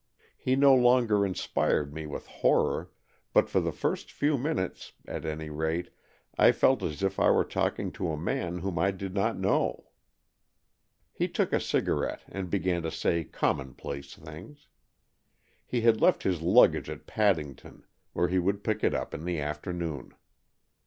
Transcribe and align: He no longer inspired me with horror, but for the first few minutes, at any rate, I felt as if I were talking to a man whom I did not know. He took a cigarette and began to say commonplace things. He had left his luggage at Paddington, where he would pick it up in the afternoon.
He 0.35 0.55
no 0.55 0.73
longer 0.73 1.23
inspired 1.23 1.93
me 1.93 2.07
with 2.07 2.25
horror, 2.25 2.89
but 3.33 3.47
for 3.51 3.59
the 3.59 3.71
first 3.71 4.11
few 4.11 4.35
minutes, 4.35 4.93
at 5.07 5.25
any 5.27 5.51
rate, 5.51 5.91
I 6.39 6.53
felt 6.53 6.81
as 6.81 7.03
if 7.03 7.19
I 7.19 7.29
were 7.29 7.43
talking 7.43 7.91
to 7.91 8.11
a 8.11 8.17
man 8.17 8.57
whom 8.61 8.79
I 8.79 8.89
did 8.89 9.13
not 9.13 9.37
know. 9.37 9.91
He 11.13 11.27
took 11.27 11.53
a 11.53 11.59
cigarette 11.59 12.23
and 12.27 12.49
began 12.49 12.81
to 12.81 12.89
say 12.89 13.23
commonplace 13.23 14.15
things. 14.15 14.65
He 15.67 15.81
had 15.81 16.01
left 16.01 16.23
his 16.23 16.41
luggage 16.41 16.89
at 16.89 17.05
Paddington, 17.05 17.85
where 18.13 18.27
he 18.27 18.39
would 18.39 18.63
pick 18.63 18.83
it 18.83 18.95
up 18.95 19.13
in 19.13 19.23
the 19.23 19.39
afternoon. 19.39 20.15